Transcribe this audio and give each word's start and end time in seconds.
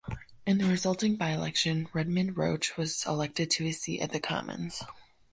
In 0.47 0.57
the 0.57 0.65
resulting 0.65 1.15
byelection 1.15 1.87
Redmond 1.93 2.35
Roche 2.35 2.75
was 2.75 3.05
elected 3.05 3.51
to 3.51 3.65
his 3.65 3.81
seat 3.81 4.01
at 4.01 4.11
the 4.11 4.19
Commons. 4.19 4.81